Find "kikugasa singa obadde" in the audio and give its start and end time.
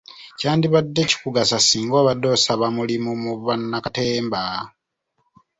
1.09-2.27